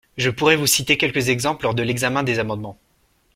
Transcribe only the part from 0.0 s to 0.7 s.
Je pourrai vous